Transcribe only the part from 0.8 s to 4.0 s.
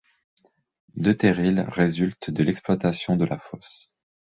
Deux terrils résultent de l'exploitation de la fosse.